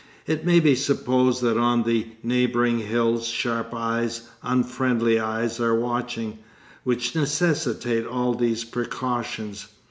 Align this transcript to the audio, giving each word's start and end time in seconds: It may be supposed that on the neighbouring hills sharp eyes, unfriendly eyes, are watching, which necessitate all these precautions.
It 0.25 0.43
may 0.47 0.59
be 0.59 0.73
supposed 0.73 1.43
that 1.43 1.59
on 1.59 1.83
the 1.83 2.07
neighbouring 2.23 2.79
hills 2.79 3.27
sharp 3.27 3.71
eyes, 3.75 4.27
unfriendly 4.41 5.19
eyes, 5.19 5.59
are 5.59 5.75
watching, 5.79 6.39
which 6.83 7.13
necessitate 7.15 8.07
all 8.07 8.33
these 8.33 8.63
precautions. 8.63 9.67